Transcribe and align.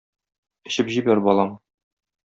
Эчеп 0.71 0.91
җибәр, 0.97 1.23
балам. 1.29 1.57